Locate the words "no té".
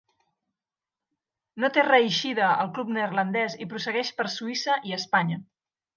1.63-1.83